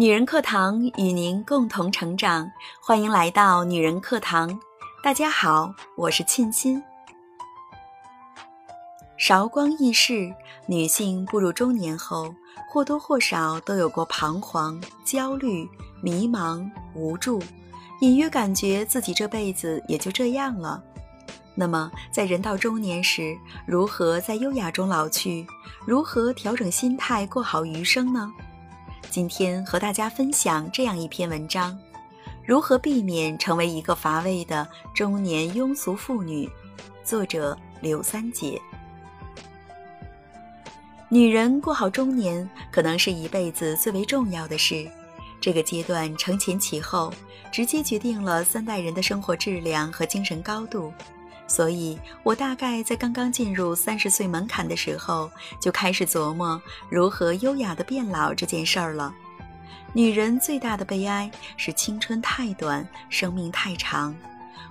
[0.00, 2.48] 女人课堂与您共同成长，
[2.80, 4.56] 欢迎来到女人课堂。
[5.02, 6.80] 大家好，我是沁心。
[9.16, 10.32] 韶光易逝，
[10.66, 12.32] 女性步入中年后，
[12.70, 15.68] 或多或少都有过彷徨、焦虑、
[16.00, 17.42] 迷茫、无助，
[18.00, 20.80] 隐约感觉自己这辈子也就这样了。
[21.56, 25.44] 那么，在人到中年时，如何在优雅中老去？
[25.84, 28.32] 如何调整心态，过好余生呢？
[29.10, 31.76] 今天和大家分享这样一篇文章：
[32.44, 36.48] 如何避免成为一个乏味的中年庸俗妇女。
[37.02, 38.60] 作者刘三姐。
[41.08, 44.86] 女人过好中年，可能是一辈子最为重要的事。
[45.40, 47.10] 这个阶段承前启后，
[47.50, 50.92] 直接决定了三代人的生活质量和精神高度。
[51.48, 59.12] 所以，我大概在刚刚进入三十岁门槛的时候，就开始琢磨如何优雅的变老这件事儿了。
[59.94, 64.14] 女人最大的悲哀是青春太短，生命太长。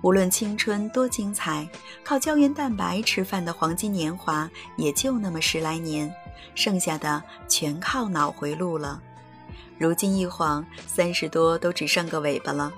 [0.00, 1.68] 无论青春多精彩，
[2.02, 6.12] 靠胶原蛋白吃饭的黄金年华也就那么十来年，
[6.54, 9.00] 剩下的全靠脑回路了。
[9.78, 12.72] 如今一晃，三十多都只剩个尾巴了。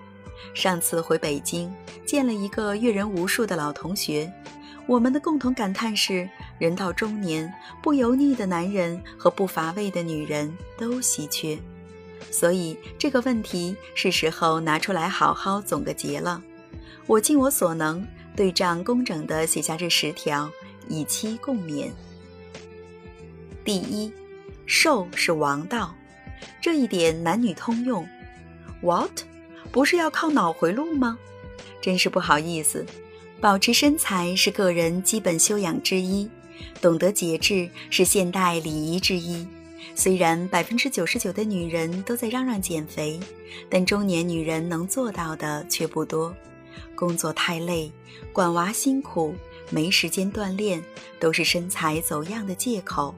[0.52, 1.72] 上次回北京，
[2.04, 4.30] 见了一个阅人无数的老同学，
[4.86, 6.28] 我们的共同感叹是：
[6.58, 11.58] 人到中年，不油腻的男人和不乏味的女人都稀缺。
[12.30, 16.42] 所以这个问题是时候拿出来好好总个结了。
[17.06, 20.50] 我尽我所能，对仗工整地写下这十条，
[20.88, 21.90] 以期共勉。
[23.64, 24.12] 第一，
[24.66, 25.94] 瘦是王道，
[26.60, 28.06] 这一点男女通用。
[28.80, 29.10] What？
[29.74, 31.18] 不是要靠脑回路吗？
[31.80, 32.86] 真是不好意思，
[33.40, 36.30] 保持身材是个人基本修养之一，
[36.80, 39.44] 懂得节制是现代礼仪之一。
[39.96, 43.18] 虽然百分之九十九的女人都在嚷嚷减肥，
[43.68, 46.32] 但中年女人能做到的却不多。
[46.94, 47.90] 工作太累，
[48.32, 49.34] 管娃辛苦，
[49.70, 50.80] 没时间锻炼，
[51.18, 53.12] 都是身材走样的借口。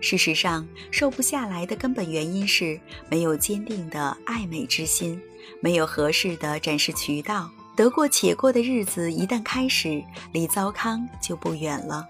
[0.00, 5.22] 事实上，瘦不下来的根本原因是没有坚定的爱美之心。
[5.60, 12.06] 没有合适的展示渠道，得过且过的日子一旦开始，离糟糠就不远了。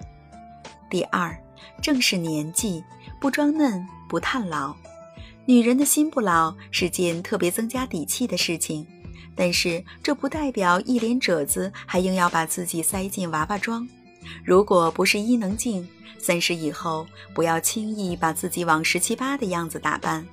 [0.90, 1.36] 第二，
[1.80, 2.82] 正是年纪，
[3.20, 4.74] 不装嫩，不叹老。
[5.44, 8.86] 女人的心不老是件特别增加底气的事情，
[9.34, 13.88] 但是这不代表一脸褶子还硬要把自己塞进娃娃装。
[14.44, 15.88] 如果不是伊能静，
[16.18, 20.24] 三十以后不要轻易把自己往十七八的样子打扮。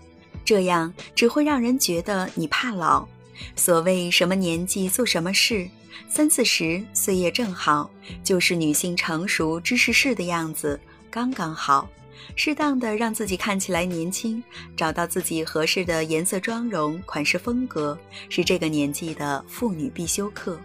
[0.50, 3.08] 这样只会让人觉得你怕老。
[3.56, 5.70] 所谓什么年纪做什么事，
[6.08, 7.88] 三四十岁月正好，
[8.24, 10.80] 就是女性成熟知识事的样子，
[11.12, 11.88] 刚刚好。
[12.36, 14.44] 适当的让自己看起来年轻，
[14.76, 17.96] 找到自己合适的颜色、妆容、款式、风格，
[18.28, 20.60] 是这个年纪的妇女必修课。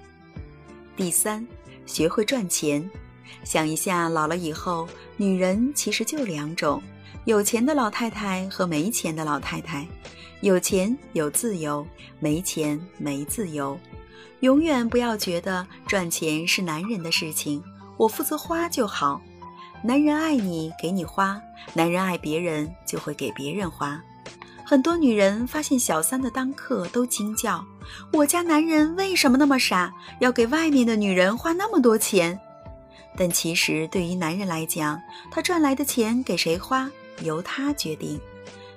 [0.96, 1.46] 第三，
[1.84, 2.90] 学会赚钱。
[3.44, 6.82] 想一下，老了以后，女人其实就两种。
[7.24, 9.86] 有钱的老太太和没钱的老太太，
[10.42, 11.86] 有钱有自由，
[12.20, 13.78] 没钱没自由。
[14.40, 17.64] 永远不要觉得赚钱是男人的事情，
[17.96, 19.22] 我负责花就好。
[19.82, 21.40] 男人爱你，给你花；
[21.72, 23.98] 男人爱别人，就会给别人花。
[24.62, 27.64] 很多女人发现小三的当客都惊叫
[28.12, 32.38] ：“我家男人为什么那么傻，要给外面的女人花那么多钱？”
[33.16, 36.90] 但其实对于男人来讲，他赚来的钱给谁花？
[37.22, 38.20] 由他决定，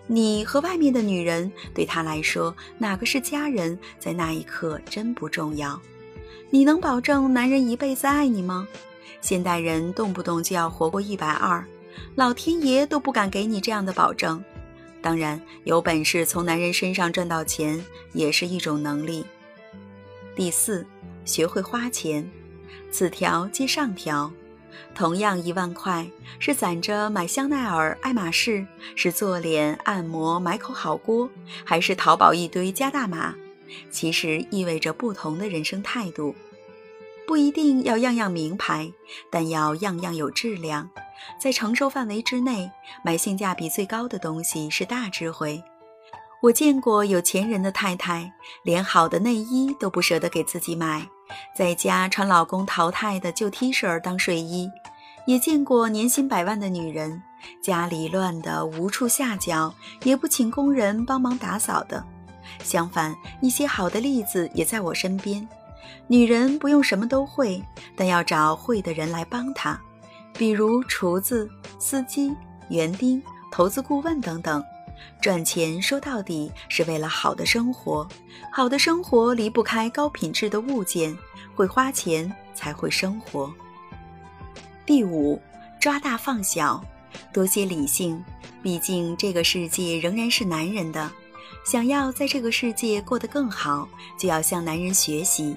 [0.06, 5.80] 你和外面的女人对他来说哪个是家人，在那一刻真不重要。
[6.50, 8.68] 你能保证男人一辈子爱你吗？
[9.20, 11.66] 现代人动不动就要活过一百二，
[12.16, 14.42] 老天爷都不敢给你这样的保证。
[15.02, 17.84] 当然，有本事从男人身上赚到钱
[18.14, 19.26] 也是一种能力。
[20.36, 20.86] 第四，
[21.26, 22.30] 学会花钱，
[22.92, 24.32] 此条接上条。
[24.96, 26.08] 同样一万块，
[26.40, 28.66] 是攒着买香奈儿、爱马仕，
[28.96, 31.30] 是做脸按摩买口好锅，
[31.64, 33.36] 还是淘宝一堆加大码？
[33.92, 36.36] 其实意味着不同的人生态度。
[37.28, 38.90] 不一定要样样名牌，
[39.30, 40.90] 但要样样有质量。
[41.38, 42.72] 在承受范围之内，
[43.04, 45.62] 买性价比最高的东西是大智慧。
[46.42, 48.32] 我见过有钱人的太太，
[48.64, 51.10] 连好的内衣都不舍得给自己买。
[51.56, 54.72] 在家穿老公淘汰的旧 T 恤当睡衣，
[55.26, 57.22] 也见过年薪百万的女人，
[57.62, 62.04] 家里乱得无处下脚，也不请工人帮忙打扫的。
[62.64, 65.48] 相反，一些好的例子也在我身边。
[66.08, 67.64] 女人不用什么都会，
[67.96, 69.78] 但要找会的人来帮她，
[70.34, 72.34] 比如厨子、司机、
[72.70, 73.22] 园丁、
[73.52, 74.64] 投资顾问等等。
[75.20, 78.08] 赚钱说到底是为了好的生活，
[78.52, 81.16] 好的生活离不开高品质的物件，
[81.56, 83.54] 会花钱才会生活。
[84.86, 85.42] 第五，
[85.80, 86.84] 抓大放小，
[87.34, 88.24] 多些理性，
[88.62, 91.12] 毕竟这个世界仍然是男人的，
[91.66, 95.56] 想要在这个世界过得更好，就要向男人学习。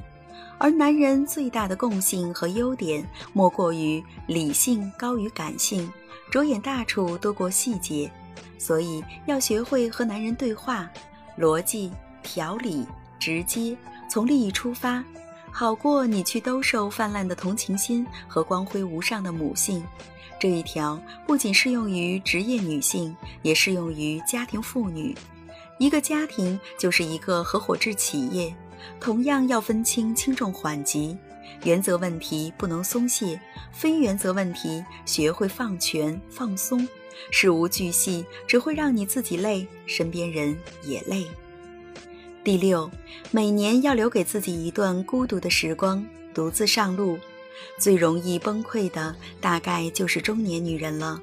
[0.58, 5.90] 而男人最大的共性和优点，莫过于理性高于感性，
[6.30, 8.10] 着眼大处多过细节。
[8.58, 10.90] 所以要学会和男人对话，
[11.38, 11.90] 逻辑、
[12.22, 12.86] 条理、
[13.18, 13.76] 直接，
[14.08, 15.02] 从利益出发，
[15.50, 19.84] 好过你去兜售泛滥的同情心和光辉无上的母性。
[20.38, 25.16] 这一条不仅适用于职业女性，也适用于家庭妇女。
[25.78, 28.54] 一个家庭就是一个合伙制企业。
[28.98, 31.14] 同样要分清轻重缓急，
[31.64, 33.38] 原则问题不能松懈，
[33.72, 36.88] 非原则问题学会放权放松。
[37.30, 41.26] 事无巨细只会让你自己累，身边人也累。
[42.42, 42.90] 第六，
[43.30, 47.18] 每年要留给自己一段孤独的时光，独自上路。
[47.78, 51.20] 最容易崩溃的大概就是中年女人了，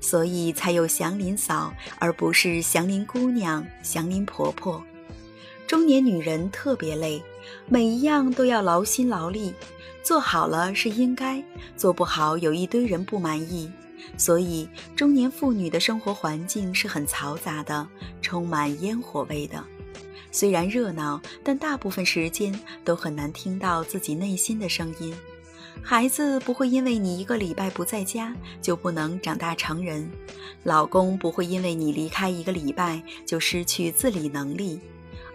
[0.00, 4.84] 所以才有祥林嫂，而不是祥林姑娘、祥林婆婆。
[5.66, 7.22] 中年女人特别累，
[7.66, 9.54] 每一样都要劳心劳力，
[10.02, 11.42] 做好了是应该，
[11.74, 13.70] 做不好有一堆人不满意，
[14.16, 17.86] 所以中年妇女的生活环境是很嘈杂的，
[18.20, 19.62] 充满烟火味的。
[20.30, 25.14] 虽然热闹，但大部分时间都很难听到自己内心的声音。
[25.82, 30.10] 孩子不会因为你一个礼拜不在家就不能长大成人，
[30.64, 34.80] 老公不会因为你离开一个礼拜就失去自理能力。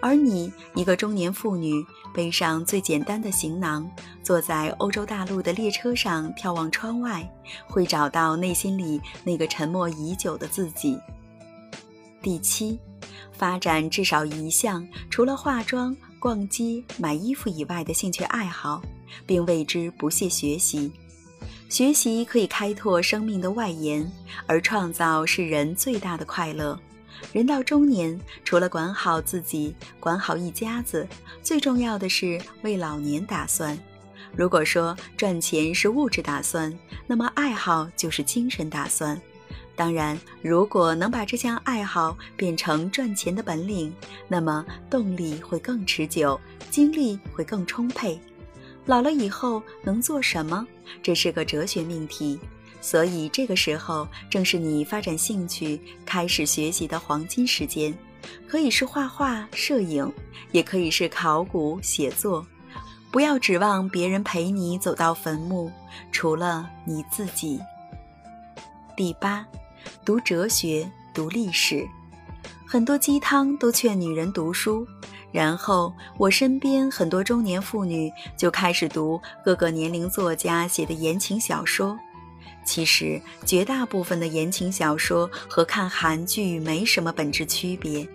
[0.06, 1.82] 而你，一个中年妇女，
[2.14, 3.90] 背上最简单的行囊，
[4.22, 7.26] 坐在欧洲大陆的列车上，眺望窗外，
[7.66, 11.00] 会找到内心里那个沉默已久的自己。
[12.22, 12.78] 第七，
[13.32, 18.82] 发展至少一项除了化妆、逛街、买衣服以外的兴趣爱好，
[19.26, 20.92] 并为之不懈学习。
[21.70, 24.06] 学习可以开拓生命的外延，
[24.48, 26.78] 而创造是人最大的快乐。
[27.32, 31.08] 人到中年，除了管好自己、管好一家子，
[31.42, 33.78] 最重要的是为老年打算。
[34.36, 36.74] 如果说赚钱是物质打算，
[37.06, 39.20] 那么爱好就是精神打算。
[39.76, 43.94] 当然，如果能把这项爱好变成赚钱的本领，
[44.28, 46.40] 那么动力会更持久，
[46.70, 48.20] 精力会更充沛。
[48.86, 50.68] 老了以后能做什么？
[51.02, 52.40] 这是个哲学命题。
[52.84, 57.98] 所以，这个时候正是你发展兴趣、开始学习的黄金时间，
[58.46, 60.12] 可以是画画、摄影，
[60.52, 62.46] 也可以是考古、写作。
[63.10, 65.72] 不要指望别人陪你走到坟墓，
[66.12, 67.58] 除了你自己。
[68.98, 69.48] 第八，
[70.04, 71.88] 读哲学、读历史，
[72.68, 74.86] 很多鸡汤都劝女人读书，
[75.32, 81.98] 然后我身边很多中年妇女就开始读各个年龄作家写的言情小说。
[82.66, 88.08] 其实，绝大部分的言情小说和看韩剧没什么本质区别，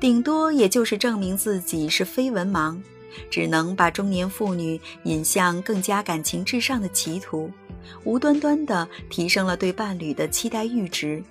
[0.00, 2.80] 顶多也就是证明自己是非文盲，
[3.30, 7.50] 只能把中年妇女引向更加感情至上的歧途，
[8.04, 11.22] 无端端的提升了对伴侣的期待阈值。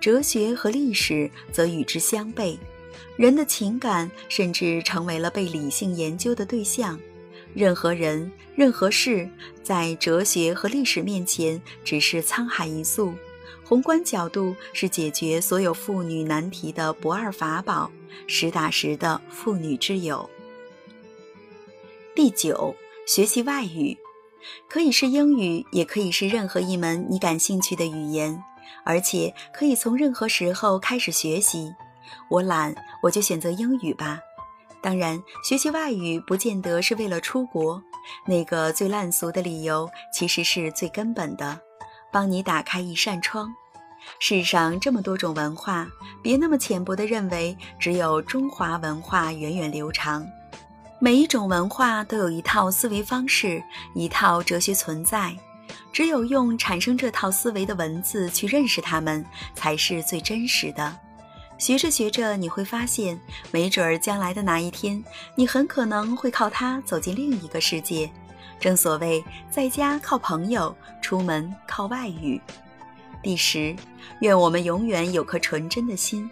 [0.00, 2.58] 哲学和历史则与之相悖，
[3.16, 6.98] 人的情感甚至成为了被理性研究的对象。
[7.54, 9.28] 任何人、任何事，
[9.62, 13.14] 在哲学和历史面前，只是沧海一粟。
[13.64, 17.90] 宏观角度是解决所有妇女难题的不二法宝，
[18.26, 20.28] 实打实的妇女之友。
[22.14, 22.74] 第九，
[23.06, 23.96] 学习外语，
[24.68, 28.42] 可以是英语，也可以是任何一门你感兴趣的语言，
[28.84, 31.72] 而且可以从任何时候开始学习。
[32.28, 34.20] 我懒，我就选择英语吧。
[34.82, 37.80] 当然，学习外语不见得是为了出国，
[38.26, 41.60] 那个最烂俗的理由其实是最根本的，
[42.10, 43.48] 帮你打开一扇窗。
[44.18, 45.86] 世上这么多种文化，
[46.20, 50.26] 别那么浅薄的认为只有中华文化源远流长。
[50.98, 53.62] 每一种文化都有一套思维方式，
[53.94, 55.36] 一套哲学存在，
[55.92, 59.24] 只有用产生这套思维的文字去认识它们，
[59.54, 60.98] 才是最真实的。
[61.62, 63.16] 学着学着，你会发现，
[63.52, 65.00] 没准儿将来的哪一天，
[65.36, 68.10] 你很可能会靠它走进另一个世界。
[68.58, 72.40] 正所谓，在家靠朋友，出门靠外语。
[73.22, 73.76] 第十，
[74.22, 76.28] 愿我们永远有颗纯真的心，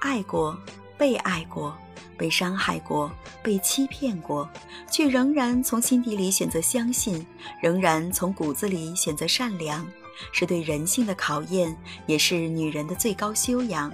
[0.00, 0.58] 爱过，
[0.96, 1.76] 被爱过，
[2.16, 4.48] 被伤害过，被欺骗过，
[4.90, 7.26] 却仍然从心底里选择相信，
[7.60, 9.86] 仍然从骨子里选择善良，
[10.32, 13.92] 是对人性的考验，也是女人的最高修养。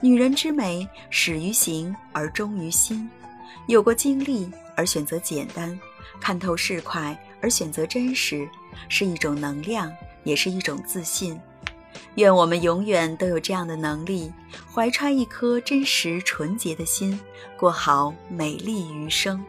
[0.00, 3.10] 女人之美，始于形而终于心。
[3.66, 5.76] 有过经历而选择简单，
[6.20, 8.48] 看透世侩而选择真实，
[8.88, 11.38] 是一种能量，也是一种自信。
[12.14, 14.32] 愿我们永远都有这样的能力，
[14.72, 17.18] 怀揣一颗真实纯洁的心，
[17.58, 19.44] 过好美丽余生。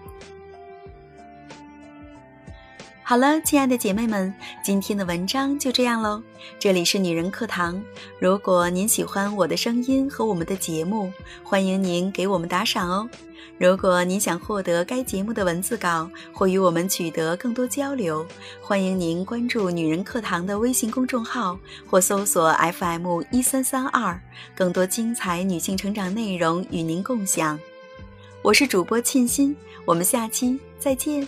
[3.09, 4.31] 好了，亲爱的姐妹们，
[4.63, 6.21] 今天的文章就这样喽。
[6.59, 7.81] 这里是女人课堂，
[8.19, 11.11] 如果您喜欢我的声音和我们的节目，
[11.41, 13.09] 欢迎您给我们打赏哦。
[13.57, 18.23] 如果您想获得该节目的文字稿或与我们取得更多交流，
[18.61, 21.57] 欢迎您关注女人课堂的微信公众号
[21.89, 24.21] 或搜索 FM 一三三二，
[24.55, 27.59] 更多精彩女性成长内容与您共享。
[28.43, 31.27] 我是主播沁心，我们下期再见。